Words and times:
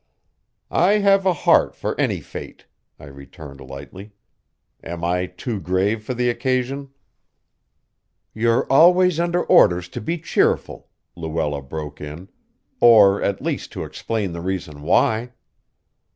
"I 0.71 0.93
have 0.93 1.27
a 1.27 1.33
heart 1.45 1.75
for 1.75 1.95
any 2.01 2.21
fate," 2.21 2.65
I 2.99 3.05
returned 3.05 3.61
lightly. 3.61 4.13
"Am 4.83 5.03
I 5.03 5.27
too 5.27 5.59
grave 5.59 6.01
for 6.03 6.15
the 6.15 6.27
occasion?" 6.27 6.89
"You're 8.33 8.65
always 8.65 9.19
under 9.19 9.43
orders 9.43 9.87
to 9.89 10.01
be 10.01 10.17
cheerful," 10.17 10.87
Luella 11.15 11.61
broke 11.61 12.01
in, 12.01 12.29
"or 12.79 13.21
at 13.21 13.43
least 13.43 13.71
to 13.73 13.83
explain 13.83 14.31
the 14.31 14.41
reason 14.41 14.81
why." 14.81 15.33